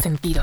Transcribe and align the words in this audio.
Sentido. 0.00 0.42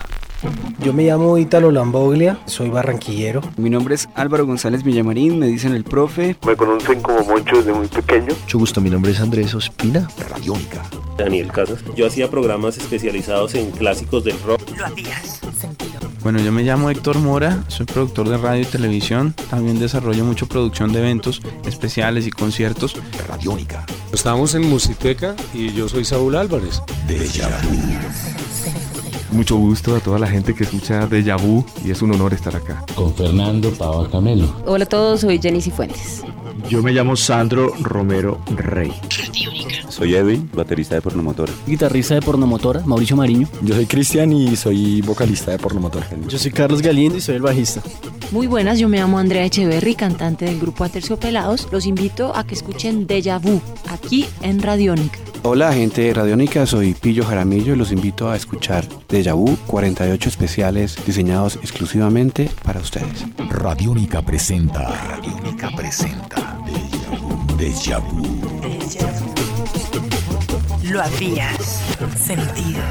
Yo 0.79 0.93
me 0.93 1.03
llamo 1.03 1.37
Ítalo 1.37 1.71
Lamboglia, 1.71 2.39
soy 2.45 2.69
barranquillero. 2.69 3.41
Mi 3.57 3.69
nombre 3.69 3.95
es 3.95 4.07
Álvaro 4.13 4.45
González 4.45 4.83
Villamarín, 4.83 5.39
me 5.39 5.47
dicen 5.47 5.73
el 5.73 5.83
profe. 5.83 6.35
Me 6.45 6.55
conocen 6.55 7.01
como 7.01 7.23
Moncho 7.23 7.57
desde 7.57 7.73
muy 7.73 7.87
pequeño. 7.87 8.27
Mucho 8.43 8.59
gusto, 8.59 8.79
mi 8.79 8.89
nombre 8.89 9.11
es 9.11 9.19
Andrés 9.19 9.55
Ospina, 9.55 10.07
Radiónica. 10.29 10.83
Daniel 11.18 11.51
Casas. 11.51 11.79
Yo 11.96 12.05
hacía 12.05 12.29
programas 12.29 12.77
especializados 12.77 13.55
en 13.55 13.71
clásicos 13.71 14.23
del 14.23 14.39
rock. 14.41 14.61
Lo 14.77 14.85
hacías. 14.85 15.41
Sentido. 15.60 15.99
Bueno, 16.21 16.39
yo 16.39 16.51
me 16.51 16.63
llamo 16.63 16.91
Héctor 16.91 17.18
Mora, 17.18 17.63
soy 17.68 17.85
productor 17.87 18.29
de 18.29 18.37
radio 18.37 18.61
y 18.61 18.65
televisión. 18.65 19.33
También 19.49 19.79
desarrollo 19.79 20.24
mucho 20.24 20.47
producción 20.47 20.91
de 20.93 20.99
eventos 20.99 21.41
especiales 21.65 22.27
y 22.27 22.32
conciertos. 22.32 22.96
Radiónica. 23.27 23.85
Estamos 24.13 24.54
en 24.54 24.69
Musiteca 24.69 25.35
y 25.54 25.74
yo 25.74 25.89
soy 25.89 26.05
Saúl 26.05 26.35
Álvarez. 26.35 26.82
Deja 27.07 27.47
vu. 27.63 28.26
Mucho 29.31 29.57
gusto 29.57 29.95
a 29.95 29.99
toda 29.99 30.19
la 30.19 30.27
gente 30.27 30.54
que 30.54 30.63
escucha 30.63 31.05
Deja 31.05 31.35
Vu 31.35 31.65
y 31.83 31.91
es 31.91 32.02
un 32.02 32.13
honor 32.13 32.33
estar 32.33 32.55
acá. 32.55 32.83
Con 32.95 33.13
Fernando 33.13 33.72
Pava 33.72 34.09
Camelo. 34.09 34.47
Hola 34.66 34.85
a 34.85 34.88
todos, 34.88 35.22
soy 35.22 35.39
Jenny 35.39 35.61
Cifuentes. 35.61 36.23
Yo 36.69 36.81
me 36.81 36.91
llamo 36.91 37.16
Sandro 37.16 37.73
Romero 37.81 38.39
Rey. 38.55 38.91
Soy 39.97 40.13
Edwin, 40.13 40.47
baterista 40.53 40.93
de 40.93 41.01
Pornomotora. 41.01 41.51
Guitarrista 41.65 42.13
de 42.13 42.21
Pornomotora, 42.21 42.81
Mauricio 42.85 43.15
Mariño. 43.15 43.47
Yo 43.63 43.73
soy 43.73 43.87
Cristian 43.87 44.31
y 44.31 44.55
soy 44.55 45.01
vocalista 45.01 45.49
de 45.49 45.57
Pornomotora. 45.57 46.07
Yo 46.27 46.37
soy 46.37 46.51
Carlos 46.51 46.83
Galindo 46.83 47.17
y 47.17 47.21
soy 47.21 47.37
el 47.37 47.41
bajista. 47.41 47.81
Muy 48.31 48.45
buenas, 48.45 48.77
yo 48.77 48.89
me 48.89 48.99
llamo 48.99 49.17
Andrea 49.17 49.43
Echeverry, 49.43 49.95
cantante 49.95 50.45
del 50.45 50.59
grupo 50.59 50.83
Aterciopelados. 50.83 51.67
Los 51.71 51.87
invito 51.87 52.35
a 52.35 52.45
que 52.45 52.53
escuchen 52.53 53.07
Deja 53.07 53.39
Vu, 53.39 53.59
aquí 53.89 54.27
en 54.43 54.61
Radiónica. 54.61 55.17
Hola 55.41 55.73
gente 55.73 56.01
de 56.01 56.13
Radiónica, 56.13 56.67
soy 56.67 56.93
Pillo 56.93 57.25
Jaramillo 57.25 57.73
y 57.73 57.77
los 57.77 57.91
invito 57.91 58.29
a 58.29 58.35
escuchar 58.35 58.87
Deja 59.09 59.33
Vu, 59.33 59.57
48 59.65 60.29
especiales 60.29 60.95
diseñados 61.07 61.55
exclusivamente 61.55 62.51
para 62.63 62.81
ustedes. 62.81 63.25
Radiónica 63.49 64.21
presenta. 64.21 64.91
Radiónica 65.07 65.71
presenta. 65.75 66.59
Deja 67.57 67.97
Vu. 67.97 68.27
Deja 68.77 69.09
vu. 69.21 69.27
Lo 70.89 71.02
habías 71.02 71.83
sentido. 72.17 72.81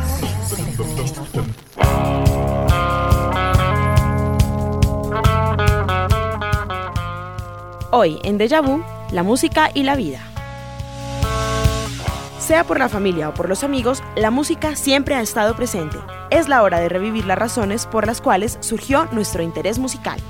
Hoy 7.90 8.18
en 8.22 8.36
Deja 8.36 8.60
Vu, 8.60 8.82
la 9.12 9.22
música 9.22 9.70
y 9.72 9.84
la 9.84 9.96
vida. 9.96 10.20
Sea 12.38 12.64
por 12.64 12.78
la 12.78 12.88
familia 12.88 13.30
o 13.30 13.34
por 13.34 13.48
los 13.48 13.64
amigos, 13.64 14.02
la 14.14 14.30
música 14.30 14.76
siempre 14.76 15.14
ha 15.14 15.22
estado 15.22 15.56
presente. 15.56 15.96
Es 16.30 16.48
la 16.48 16.62
hora 16.62 16.80
de 16.80 16.88
revivir 16.88 17.24
las 17.24 17.38
razones 17.38 17.86
por 17.86 18.06
las 18.06 18.20
cuales 18.20 18.58
surgió 18.60 19.06
nuestro 19.12 19.42
interés 19.42 19.78
musical. 19.78 20.20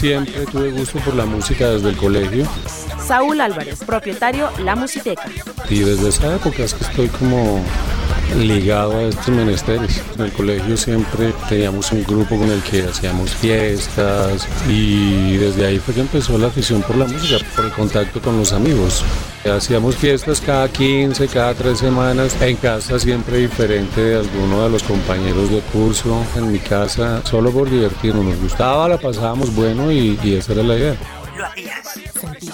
Siempre 0.00 0.46
tuve 0.46 0.70
gusto 0.70 0.98
por 1.00 1.14
la 1.14 1.26
música 1.26 1.68
desde 1.68 1.90
el 1.90 1.96
colegio. 1.98 2.46
Saúl 3.06 3.38
Álvarez, 3.38 3.80
propietario 3.84 4.48
La 4.64 4.74
Musiteca. 4.74 5.26
Y 5.68 5.80
desde 5.80 6.08
esa 6.08 6.36
época 6.36 6.62
es 6.62 6.72
que 6.72 6.84
estoy 6.84 7.08
como 7.08 7.62
ligado 8.38 8.96
a 8.96 9.02
estos 9.02 9.28
menesteres. 9.28 10.02
En 10.16 10.24
el 10.24 10.32
colegio 10.32 10.74
siempre 10.78 11.34
teníamos 11.50 11.92
un 11.92 12.02
grupo 12.04 12.38
con 12.38 12.50
el 12.50 12.62
que 12.62 12.84
hacíamos 12.84 13.34
fiestas 13.34 14.48
y 14.66 15.36
desde 15.36 15.66
ahí 15.66 15.78
fue 15.78 15.92
que 15.92 16.00
empezó 16.00 16.38
la 16.38 16.46
afición 16.46 16.80
por 16.80 16.96
la 16.96 17.04
música, 17.04 17.44
por 17.54 17.66
el 17.66 17.72
contacto 17.72 18.22
con 18.22 18.38
los 18.38 18.54
amigos. 18.54 19.04
Hacíamos 19.44 19.96
fiestas 19.96 20.38
cada 20.40 20.68
15, 20.68 21.26
cada 21.28 21.54
3 21.54 21.78
semanas, 21.78 22.36
en 22.42 22.56
casa 22.56 22.98
siempre 22.98 23.38
diferente 23.38 24.00
de 24.02 24.18
alguno 24.18 24.64
de 24.64 24.68
los 24.70 24.82
compañeros 24.82 25.50
de 25.50 25.60
curso, 25.72 26.22
en 26.36 26.52
mi 26.52 26.58
casa, 26.58 27.22
solo 27.24 27.50
por 27.50 27.70
divertirnos. 27.70 28.22
Nos 28.24 28.38
gustaba, 28.38 28.86
la 28.88 28.98
pasábamos 28.98 29.54
bueno 29.54 29.90
y, 29.90 30.18
y 30.22 30.34
esa 30.34 30.52
era 30.52 30.62
la 30.62 30.76
idea. 30.76 30.94
Lo 31.38 31.46
habías 31.46 31.88
sentido. 32.20 32.52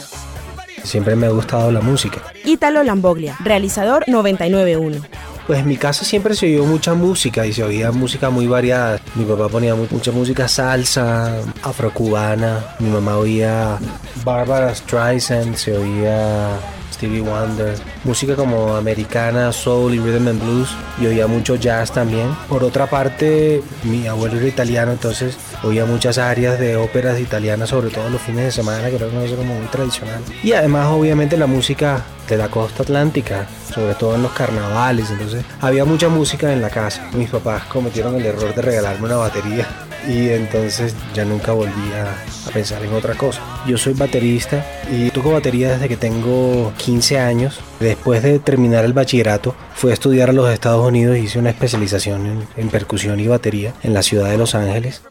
Siempre 0.84 1.16
me 1.16 1.26
ha 1.26 1.30
gustado 1.30 1.72
la 1.72 1.80
música. 1.80 2.22
Ítalo 2.44 2.84
Lamboglia, 2.84 3.36
realizador 3.42 4.04
991. 4.06 5.04
Pues 5.48 5.58
en 5.60 5.66
mi 5.68 5.76
casa 5.76 6.04
siempre 6.04 6.34
se 6.36 6.46
oyó 6.46 6.64
mucha 6.64 6.94
música 6.94 7.46
y 7.46 7.52
se 7.52 7.64
oía 7.64 7.90
música 7.90 8.30
muy 8.30 8.46
variada. 8.46 9.00
Mi 9.16 9.24
papá 9.24 9.48
ponía 9.48 9.74
mu- 9.74 9.86
mucha 9.90 10.12
música 10.12 10.46
salsa, 10.46 11.36
afrocubana. 11.62 12.64
Mi 12.78 12.88
mamá 12.90 13.16
oía 13.16 13.78
Barbara 14.24 14.72
Streisand, 14.74 15.56
se 15.56 15.76
oía 15.76 16.50
Stevie 16.96 17.20
Wonder. 17.20 17.76
Música 18.04 18.34
como 18.34 18.74
americana, 18.74 19.52
soul 19.52 19.94
y 19.94 19.98
rhythm 19.98 20.28
and 20.28 20.42
blues. 20.42 20.70
Y 20.98 21.06
oía 21.06 21.26
mucho 21.26 21.56
jazz 21.56 21.92
también. 21.92 22.34
Por 22.48 22.64
otra 22.64 22.86
parte, 22.86 23.62
mi 23.84 24.06
abuelo 24.06 24.38
era 24.38 24.46
italiano, 24.46 24.92
entonces 24.92 25.36
oía 25.62 25.84
muchas 25.84 26.18
áreas 26.18 26.58
de 26.58 26.76
óperas 26.76 27.20
italianas, 27.20 27.70
sobre 27.70 27.90
todo 27.90 28.08
los 28.10 28.20
fines 28.20 28.44
de 28.44 28.52
semana, 28.52 28.88
que 28.88 28.96
era 28.96 29.06
una 29.06 29.20
cosa 29.20 29.36
como 29.36 29.54
muy 29.54 29.66
tradicional. 29.66 30.20
Y 30.42 30.52
además, 30.52 30.88
obviamente, 30.88 31.36
la 31.36 31.46
música 31.46 32.04
de 32.28 32.36
la 32.36 32.48
costa 32.48 32.82
atlántica, 32.82 33.46
sobre 33.72 33.94
todo 33.94 34.14
en 34.14 34.22
los 34.22 34.32
carnavales. 34.32 35.10
Entonces, 35.10 35.44
había 35.60 35.84
mucha 35.84 36.08
música 36.08 36.52
en 36.52 36.62
la 36.62 36.70
casa. 36.70 37.08
Mis 37.12 37.30
papás 37.30 37.64
cometieron 37.64 38.16
el 38.16 38.26
error 38.26 38.54
de 38.54 38.62
regalarme 38.62 39.06
una 39.06 39.16
batería 39.16 39.66
y 40.08 40.30
entonces 40.30 40.94
ya 41.14 41.24
nunca 41.24 41.52
volví 41.52 41.92
a, 41.94 42.48
a 42.48 42.52
pensar 42.52 42.82
en 42.84 42.92
otra 42.92 43.14
cosa. 43.14 43.40
Yo 43.66 43.76
soy 43.76 43.94
baterista 43.94 44.64
y 44.90 45.10
toco 45.10 45.32
batería 45.32 45.72
desde 45.72 45.88
que 45.88 45.96
tengo 45.96 46.72
15 46.76 47.18
años. 47.18 47.60
Después 47.80 48.22
de 48.22 48.38
terminar 48.38 48.84
el 48.84 48.92
bachillerato, 48.92 49.54
fui 49.74 49.90
a 49.90 49.94
estudiar 49.94 50.30
a 50.30 50.32
los 50.32 50.50
Estados 50.50 50.86
Unidos 50.86 51.16
y 51.16 51.20
hice 51.20 51.38
una 51.38 51.50
especialización 51.50 52.46
en 52.56 52.68
percusión 52.68 53.18
y 53.20 53.26
batería 53.26 53.74
en 53.82 53.94
la 53.94 54.02
ciudad 54.02 54.30
de 54.30 54.38
Los 54.38 54.54
Ángeles. 54.54 55.02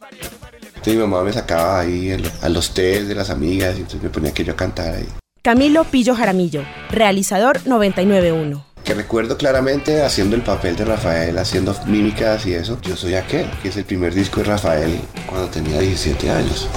Entonces 0.86 1.02
mi 1.04 1.10
mamá 1.10 1.24
me 1.24 1.34
sacaba 1.34 1.80
ahí 1.80 2.16
a 2.44 2.48
los 2.50 2.76
test 2.76 3.08
de 3.08 3.16
las 3.16 3.32
amigas 3.32 3.74
y 3.76 3.78
entonces 3.78 4.04
me 4.04 4.10
ponía 4.12 4.32
que 4.32 4.44
yo 4.44 4.54
a 4.54 4.56
cantar 4.56 4.94
ahí. 4.94 5.08
Camilo 5.42 5.84
Pillo 5.84 6.14
Jaramillo, 6.14 6.62
realizador 6.92 7.60
991. 7.66 8.64
Que 8.84 8.94
recuerdo 8.94 9.36
claramente 9.36 10.04
haciendo 10.04 10.36
el 10.36 10.44
papel 10.44 10.76
de 10.76 10.86
Rafael, 10.86 11.40
haciendo 11.40 11.76
mímicas 11.88 12.46
y 12.46 12.54
eso. 12.54 12.78
Yo 12.84 12.96
soy 12.96 13.16
aquel, 13.16 13.50
que 13.64 13.70
es 13.70 13.78
el 13.78 13.86
primer 13.86 14.14
disco 14.14 14.42
de 14.42 14.44
Rafael 14.46 15.02
cuando 15.26 15.48
tenía 15.48 15.80
17 15.80 16.30
años. 16.30 16.70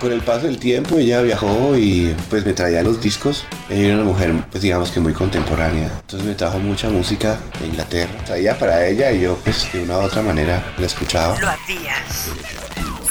Con 0.00 0.10
el 0.10 0.22
paso 0.22 0.46
del 0.46 0.58
tiempo 0.58 0.96
ella 0.96 1.20
viajó 1.20 1.76
y 1.76 2.16
pues 2.30 2.46
me 2.46 2.54
traía 2.54 2.82
los 2.82 3.02
discos. 3.02 3.44
Ella 3.68 3.88
era 3.88 3.94
una 3.96 4.04
mujer 4.04 4.32
pues 4.50 4.62
digamos 4.62 4.90
que 4.90 5.00
muy 5.00 5.12
contemporánea. 5.12 5.92
Entonces 6.00 6.26
me 6.26 6.34
trajo 6.34 6.58
mucha 6.60 6.88
música 6.88 7.38
de 7.60 7.66
Inglaterra. 7.66 8.24
Traía 8.24 8.58
para 8.58 8.86
ella 8.86 9.12
y 9.12 9.20
yo 9.20 9.36
pues 9.44 9.70
de 9.70 9.82
una 9.82 9.98
u 9.98 10.00
otra 10.00 10.22
manera 10.22 10.64
la 10.78 10.86
escuchaba. 10.86 11.38
Lo 11.38 11.48
habías 11.50 12.30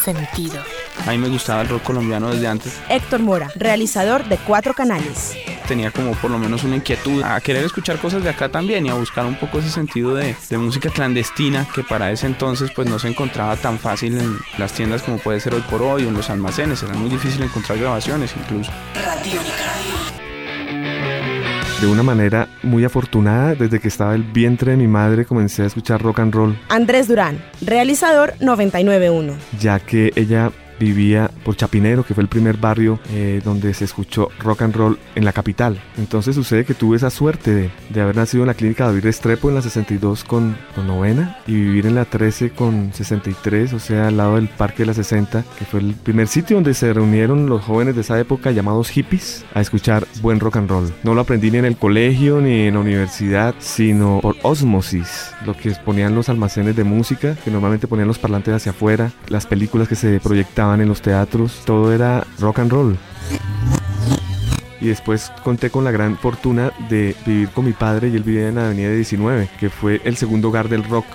sentido. 0.03 0.61
A 1.05 1.11
mí 1.11 1.17
me 1.17 1.29
gustaba 1.29 1.61
el 1.61 1.69
rock 1.69 1.83
colombiano 1.83 2.29
desde 2.29 2.47
antes. 2.47 2.79
Héctor 2.89 3.21
Mora, 3.21 3.49
realizador 3.55 4.25
de 4.25 4.37
cuatro 4.37 4.73
canales. 4.73 5.35
Tenía 5.67 5.91
como 5.91 6.13
por 6.13 6.31
lo 6.31 6.39
menos 6.39 6.63
una 6.63 6.75
inquietud 6.75 7.21
a 7.23 7.39
querer 7.41 7.63
escuchar 7.63 7.99
cosas 7.99 8.23
de 8.23 8.29
acá 8.29 8.49
también 8.49 8.85
y 8.85 8.89
a 8.89 8.95
buscar 8.95 9.25
un 9.25 9.35
poco 9.35 9.59
ese 9.59 9.69
sentido 9.69 10.15
de, 10.15 10.35
de 10.49 10.57
música 10.57 10.89
clandestina 10.89 11.67
que 11.73 11.83
para 11.83 12.11
ese 12.11 12.25
entonces 12.25 12.71
pues 12.75 12.89
no 12.89 12.97
se 12.99 13.07
encontraba 13.07 13.55
tan 13.55 13.77
fácil 13.77 14.17
en 14.17 14.39
las 14.57 14.73
tiendas 14.73 15.03
como 15.03 15.19
puede 15.19 15.39
ser 15.39 15.53
hoy 15.53 15.61
por 15.69 15.81
hoy 15.81 16.05
o 16.05 16.09
en 16.09 16.15
los 16.15 16.29
almacenes. 16.29 16.81
Era 16.83 16.93
muy 16.95 17.09
difícil 17.09 17.43
encontrar 17.43 17.77
grabaciones 17.77 18.33
incluso. 18.35 18.71
De 21.79 21.87
una 21.87 22.03
manera 22.03 22.48
muy 22.63 22.83
afortunada, 22.83 23.55
desde 23.55 23.79
que 23.79 23.87
estaba 23.87 24.15
el 24.15 24.23
vientre 24.23 24.71
de 24.71 24.77
mi 24.77 24.87
madre 24.87 25.25
comencé 25.25 25.63
a 25.63 25.65
escuchar 25.65 26.01
rock 26.01 26.19
and 26.19 26.33
roll, 26.33 26.59
Andrés 26.69 27.07
Durán, 27.07 27.37
realizador 27.61 28.33
991. 28.39 29.33
ya 29.59 29.79
que 29.79 30.11
ella 30.15 30.51
vivía 30.79 31.29
por 31.43 31.55
Chapinero, 31.55 32.03
que 32.03 32.13
fue 32.13 32.23
el 32.23 32.29
primer 32.29 32.57
barrio 32.57 32.99
eh, 33.11 33.41
donde 33.43 33.73
se 33.73 33.85
escuchó 33.85 34.29
rock 34.39 34.63
and 34.63 34.75
roll 34.75 34.99
en 35.15 35.25
la 35.25 35.33
capital. 35.33 35.81
Entonces 35.97 36.35
sucede 36.35 36.65
que 36.65 36.73
tuve 36.73 36.97
esa 36.97 37.09
suerte 37.09 37.53
de, 37.53 37.69
de 37.89 38.01
haber 38.01 38.15
nacido 38.15 38.43
en 38.43 38.47
la 38.47 38.53
clínica 38.53 38.85
David 38.85 39.03
Restrepo 39.03 39.49
en 39.49 39.55
la 39.55 39.61
62 39.61 40.23
con, 40.23 40.57
con 40.75 40.87
novena 40.87 41.37
y 41.47 41.53
vivir 41.53 41.85
en 41.85 41.95
la 41.95 42.05
13 42.05 42.51
con 42.51 42.91
63, 42.93 43.73
o 43.73 43.79
sea, 43.79 44.07
al 44.07 44.17
lado 44.17 44.35
del 44.35 44.47
Parque 44.47 44.83
de 44.83 44.87
la 44.87 44.93
60, 44.93 45.43
que 45.57 45.65
fue 45.65 45.79
el 45.79 45.93
primer 45.93 46.27
sitio 46.27 46.57
donde 46.57 46.73
se 46.73 46.93
reunieron 46.93 47.47
los 47.47 47.63
jóvenes 47.63 47.95
de 47.95 48.01
esa 48.01 48.19
época 48.19 48.51
llamados 48.51 48.89
hippies 48.89 49.45
a 49.53 49.61
escuchar 49.61 50.07
buen 50.21 50.39
rock 50.39 50.57
and 50.57 50.69
roll. 50.69 50.93
No 51.03 51.13
lo 51.13 51.21
aprendí 51.21 51.51
ni 51.51 51.57
en 51.57 51.65
el 51.65 51.77
colegio 51.77 52.41
ni 52.41 52.67
en 52.67 52.75
la 52.75 52.79
universidad, 52.79 53.55
sino 53.59 54.19
por 54.21 54.35
osmosis, 54.43 55.33
lo 55.45 55.55
que 55.55 55.71
ponían 55.83 56.15
los 56.15 56.29
almacenes 56.29 56.75
de 56.75 56.83
música, 56.83 57.35
que 57.43 57.51
normalmente 57.51 57.87
ponían 57.87 58.07
los 58.07 58.19
parlantes 58.19 58.53
hacia 58.53 58.71
afuera, 58.71 59.11
las 59.27 59.45
películas 59.45 59.87
que 59.87 59.95
se 59.95 60.19
proyectaban 60.19 60.68
en 60.75 60.87
los 60.87 61.01
teatros, 61.01 61.61
todo 61.65 61.93
era 61.93 62.25
rock 62.39 62.59
and 62.59 62.71
roll. 62.71 62.97
Y 64.81 64.87
después 64.87 65.31
conté 65.43 65.69
con 65.69 65.83
la 65.83 65.91
gran 65.91 66.17
fortuna 66.17 66.71
de 66.89 67.15
vivir 67.25 67.49
con 67.49 67.65
mi 67.65 67.73
padre 67.73 68.09
y 68.09 68.15
él 68.15 68.23
vivía 68.23 68.47
en 68.47 68.55
la 68.55 68.67
Avenida 68.67 68.91
19, 68.91 69.49
que 69.59 69.69
fue 69.69 70.01
el 70.05 70.15
segundo 70.15 70.49
hogar 70.49 70.69
del 70.69 70.83
rock 70.83 71.05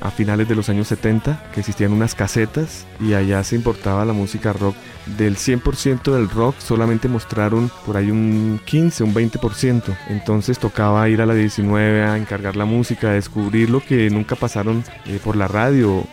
a 0.00 0.10
finales 0.10 0.48
de 0.48 0.54
los 0.54 0.68
años 0.68 0.88
70, 0.88 1.50
que 1.52 1.60
existían 1.60 1.92
unas 1.92 2.14
casetas 2.14 2.86
y 3.00 3.14
allá 3.14 3.42
se 3.44 3.56
importaba 3.56 4.04
la 4.04 4.12
música 4.12 4.52
rock. 4.52 4.76
Del 5.16 5.36
100% 5.36 6.12
del 6.12 6.28
rock 6.28 6.56
solamente 6.58 7.08
mostraron 7.08 7.70
por 7.86 7.96
ahí 7.96 8.10
un 8.10 8.60
15, 8.64 9.04
un 9.04 9.14
20%. 9.14 9.96
Entonces 10.08 10.58
tocaba 10.58 11.08
ir 11.08 11.20
a 11.22 11.26
la 11.26 11.34
19 11.34 12.04
a 12.04 12.16
encargar 12.16 12.56
la 12.56 12.64
música, 12.64 13.08
a 13.08 13.12
descubrir 13.12 13.70
lo 13.70 13.80
que 13.80 14.10
nunca 14.10 14.36
pasaron 14.36 14.84
eh, 15.06 15.18
por 15.22 15.36
la 15.36 15.48
radio. 15.48 16.04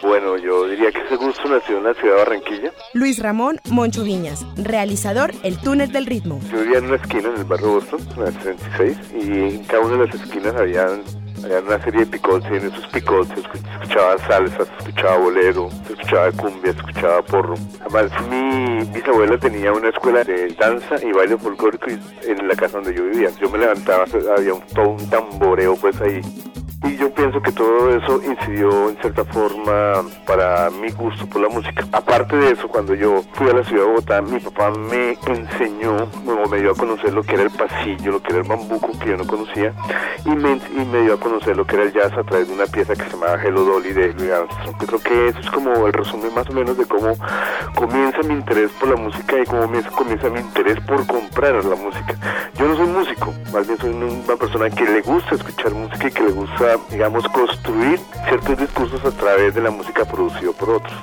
Bueno, 0.00 0.36
yo 0.36 0.68
diría 0.68 0.92
que 0.92 1.00
ese 1.00 1.16
gusto 1.16 1.48
nació 1.48 1.78
en 1.78 1.84
la 1.84 1.94
ciudad 1.94 2.14
de 2.14 2.18
Barranquilla. 2.20 2.72
Luis 2.92 3.18
Ramón 3.18 3.60
Moncho 3.68 4.04
Viñas, 4.04 4.46
realizador 4.56 5.32
El 5.42 5.58
Túnel 5.58 5.90
del 5.90 6.06
Ritmo. 6.06 6.40
Yo 6.52 6.60
vivía 6.60 6.78
en 6.78 6.86
una 6.86 6.96
esquina 6.96 7.28
en 7.30 7.36
el 7.36 7.44
barrio 7.44 7.72
Boston, 7.72 8.00
en 8.16 8.24
la 8.24 8.30
66, 8.30 8.96
y 9.20 9.56
en 9.56 9.64
cada 9.64 9.82
una 9.82 9.96
de 9.96 10.06
las 10.06 10.14
esquinas 10.14 10.54
había, 10.54 10.86
había 11.44 11.60
una 11.66 11.82
serie 11.82 12.00
de 12.00 12.06
picotes, 12.06 12.50
y 12.52 12.54
en 12.54 12.72
esos 12.72 12.86
picotes 12.88 13.44
se 13.52 13.58
escuchaba 13.58 14.18
salsa, 14.18 14.64
se 14.64 14.76
escuchaba 14.78 15.16
bolero, 15.18 15.68
se 15.86 15.92
escuchaba 15.94 16.32
cumbia, 16.32 16.72
se 16.72 16.78
escuchaba 16.78 17.22
porro. 17.22 17.54
Además, 17.80 18.12
mi 18.30 18.84
bisabuela 18.92 19.36
tenía 19.38 19.72
una 19.72 19.88
escuela 19.88 20.22
de 20.22 20.54
danza 20.54 20.94
y 21.04 21.12
baile 21.12 21.36
folclórico 21.36 21.86
en 22.22 22.46
la 22.46 22.54
casa 22.54 22.78
donde 22.78 22.94
yo 22.94 23.04
vivía. 23.04 23.30
Yo 23.40 23.50
me 23.50 23.58
levantaba, 23.58 24.04
había 24.36 24.54
un, 24.54 24.62
todo 24.68 24.90
un 24.90 25.10
tamboreo 25.10 25.74
pues 25.74 26.00
ahí 26.00 26.20
y 26.84 26.96
yo 26.96 27.12
pienso 27.12 27.42
que 27.42 27.50
todo 27.52 27.90
eso 27.90 28.20
incidió 28.22 28.88
en 28.88 28.96
cierta 29.00 29.24
forma 29.24 30.04
para 30.26 30.70
mi 30.70 30.90
gusto 30.90 31.26
por 31.26 31.42
la 31.42 31.48
música. 31.48 31.86
Aparte 31.92 32.36
de 32.36 32.52
eso, 32.52 32.68
cuando 32.68 32.94
yo 32.94 33.22
fui 33.32 33.48
a 33.48 33.54
la 33.54 33.64
ciudad 33.64 33.82
de 33.82 33.88
Bogotá, 33.88 34.22
mi 34.22 34.38
papá 34.38 34.70
me 34.70 35.18
enseñó, 35.26 36.08
me 36.50 36.60
dio 36.60 36.72
a 36.72 36.74
conocer 36.74 37.12
lo 37.12 37.22
que 37.22 37.34
era 37.34 37.44
el 37.44 37.50
pasillo, 37.50 38.12
lo 38.12 38.22
que 38.22 38.30
era 38.30 38.42
el 38.42 38.48
bambuco, 38.48 38.90
que 38.98 39.10
yo 39.10 39.16
no 39.16 39.26
conocía, 39.26 39.74
y 40.24 40.30
me, 40.30 40.52
y 40.52 40.84
me 40.90 41.02
dio 41.02 41.14
a 41.14 41.20
conocer 41.20 41.56
lo 41.56 41.66
que 41.66 41.76
era 41.76 41.84
el 41.84 41.92
jazz 41.92 42.12
a 42.12 42.22
través 42.22 42.48
de 42.48 42.54
una 42.54 42.66
pieza 42.66 42.94
que 42.94 43.04
se 43.04 43.10
llamaba 43.10 43.42
Hello 43.42 43.64
Dolly 43.64 43.92
de 43.92 44.12
Louis 44.14 44.30
Armstrong. 44.30 44.80
Yo 44.80 44.86
creo 44.86 45.00
que 45.00 45.28
eso 45.28 45.40
es 45.40 45.50
como 45.50 45.86
el 45.86 45.92
resumen 45.92 46.32
más 46.34 46.48
o 46.48 46.52
menos 46.52 46.76
de 46.78 46.86
cómo 46.86 47.14
comienza 47.74 48.22
mi 48.22 48.34
interés 48.34 48.70
por 48.72 48.88
la 48.88 48.96
música 48.96 49.36
y 49.40 49.44
cómo 49.44 49.68
comienza 49.96 50.30
mi 50.30 50.40
interés 50.40 50.78
por 50.86 51.04
comprar 51.06 51.64
la 51.64 51.76
música. 51.76 52.14
Yo 52.54 52.68
no 52.68 52.76
soy 52.76 52.86
músico, 52.86 53.34
más 53.52 53.66
bien 53.66 53.78
soy 53.78 53.90
una 53.90 54.36
persona 54.36 54.70
que 54.70 54.84
le 54.84 55.00
gusta 55.02 55.34
escuchar 55.34 55.72
música 55.72 56.08
y 56.08 56.10
que 56.10 56.22
le 56.22 56.32
gusta 56.32 56.76
digamos, 56.90 57.26
construir 57.28 58.00
ciertos 58.28 58.58
discursos 58.58 59.04
a 59.04 59.10
través 59.10 59.54
de 59.54 59.62
la 59.62 59.70
música 59.70 60.04
producida 60.04 60.52
por 60.52 60.70
otros. 60.70 60.94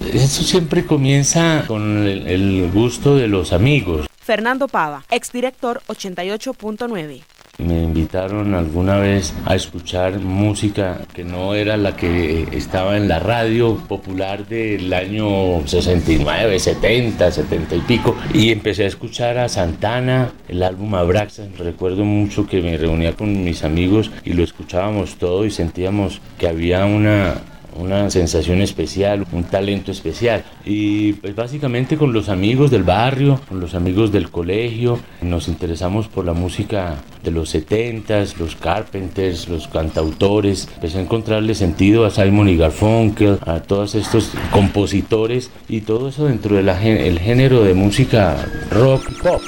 Eso 0.00 0.42
siempre 0.42 0.86
comienza 0.86 1.64
con 1.66 2.06
el, 2.06 2.26
el 2.26 2.70
gusto 2.72 3.16
de 3.16 3.28
los 3.28 3.52
amigos. 3.52 4.06
Fernando 4.20 4.68
Pava, 4.68 5.04
exdirector 5.10 5.82
88.9. 5.88 7.22
Me 7.58 7.82
invitaron 7.82 8.54
alguna 8.54 8.98
vez 8.98 9.34
a 9.44 9.56
escuchar 9.56 10.20
música 10.20 11.00
que 11.12 11.24
no 11.24 11.54
era 11.54 11.76
la 11.76 11.96
que 11.96 12.46
estaba 12.52 12.96
en 12.96 13.08
la 13.08 13.18
radio 13.18 13.76
popular 13.76 14.46
del 14.46 14.92
año 14.92 15.66
69, 15.66 16.56
70, 16.60 17.32
70 17.32 17.74
y 17.74 17.80
pico. 17.80 18.16
Y 18.32 18.52
empecé 18.52 18.84
a 18.84 18.86
escuchar 18.86 19.38
a 19.38 19.48
Santana, 19.48 20.30
el 20.46 20.62
álbum 20.62 20.94
Abraxa. 20.94 21.48
Recuerdo 21.58 22.04
mucho 22.04 22.46
que 22.46 22.62
me 22.62 22.76
reunía 22.76 23.16
con 23.16 23.42
mis 23.42 23.64
amigos 23.64 24.12
y 24.24 24.34
lo 24.34 24.44
escuchábamos 24.44 25.16
todo 25.16 25.44
y 25.44 25.50
sentíamos 25.50 26.20
que 26.38 26.46
había 26.46 26.84
una 26.84 27.40
una 27.78 28.10
sensación 28.10 28.60
especial, 28.60 29.26
un 29.32 29.44
talento 29.44 29.92
especial. 29.92 30.44
Y 30.64 31.14
pues 31.14 31.34
básicamente 31.34 31.96
con 31.96 32.12
los 32.12 32.28
amigos 32.28 32.70
del 32.70 32.82
barrio, 32.82 33.40
con 33.48 33.60
los 33.60 33.74
amigos 33.74 34.12
del 34.12 34.30
colegio, 34.30 34.98
nos 35.22 35.48
interesamos 35.48 36.08
por 36.08 36.24
la 36.24 36.34
música 36.34 36.96
de 37.22 37.30
los 37.30 37.54
70s, 37.54 38.36
los 38.36 38.56
Carpenters, 38.56 39.48
los 39.48 39.68
cantautores. 39.68 40.68
Empecé 40.74 40.98
a 40.98 41.02
encontrarle 41.02 41.54
sentido 41.54 42.04
a 42.04 42.10
Simon 42.10 42.48
y 42.48 42.56
Garfunkel, 42.56 43.38
a 43.46 43.60
todos 43.60 43.94
estos 43.94 44.32
compositores 44.50 45.50
y 45.68 45.82
todo 45.82 46.08
eso 46.08 46.26
dentro 46.26 46.56
del 46.56 47.18
género 47.18 47.62
de 47.62 47.74
música 47.74 48.36
rock 48.70 49.22
pop. 49.22 49.42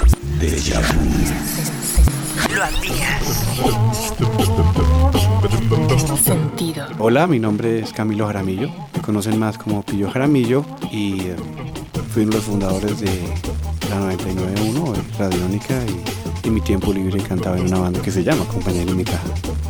Lo 4.18 5.39
Sentido. 6.16 6.86
Hola, 6.98 7.26
mi 7.26 7.38
nombre 7.38 7.80
es 7.80 7.92
Camilo 7.92 8.26
Jaramillo. 8.26 8.70
Me 8.94 9.02
conocen 9.02 9.38
más 9.38 9.58
como 9.58 9.82
Pillo 9.82 10.10
Jaramillo 10.10 10.64
y 10.90 11.20
eh, 11.20 11.36
fui 12.12 12.22
uno 12.22 12.32
de 12.32 12.36
los 12.36 12.44
fundadores 12.44 13.00
de 13.00 13.10
la 13.88 14.12
99.1, 14.12 14.94
Radiónica 15.18 15.74
y 15.86 16.46
en 16.46 16.54
mi 16.54 16.60
tiempo 16.60 16.92
libre 16.92 17.20
cantaba 17.22 17.58
en 17.58 17.66
una 17.66 17.78
banda 17.78 18.00
que 18.00 18.10
se 18.10 18.22
llama 18.22 18.44
mi 18.94 19.04
caja. 19.04 19.28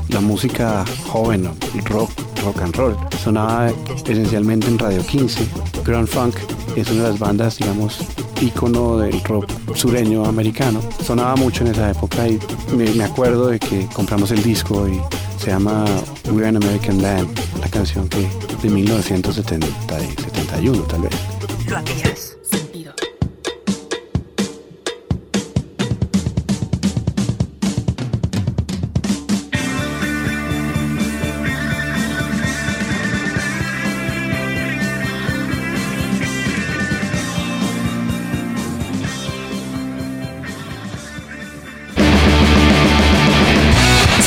La 0.09 0.21
música 0.21 0.85
joven, 1.07 1.49
rock, 1.87 2.11
rock 2.45 2.63
and 2.63 2.77
roll, 2.77 2.97
sonaba 3.23 3.71
esencialmente 4.07 4.67
en 4.67 4.79
Radio 4.79 5.05
15. 5.05 5.47
Grand 5.85 6.09
Funk 6.09 6.37
es 6.77 6.91
una 6.91 7.05
de 7.05 7.11
las 7.11 7.19
bandas, 7.19 7.59
digamos, 7.59 7.99
ícono 8.41 8.99
del 8.99 9.21
rock 9.25 9.51
sureño 9.75 10.25
americano. 10.25 10.81
Sonaba 11.05 11.35
mucho 11.37 11.65
en 11.65 11.73
esa 11.73 11.91
época 11.91 12.29
y 12.29 12.39
me, 12.77 13.05
acuerdo 13.05 13.49
de 13.49 13.59
que 13.59 13.87
compramos 13.93 14.31
el 14.31 14.43
disco 14.43 14.89
y 14.89 15.01
se 15.39 15.51
llama 15.51 15.85
We're 16.31 16.49
an 16.49 16.57
American 16.57 16.99
Band, 17.01 17.29
la 17.61 17.69
canción 17.69 18.09
que 18.09 18.29
de 18.63 18.69
1971 18.69 20.83
tal 20.83 21.03
vez. 21.03 21.13
Lo. 21.69 22.40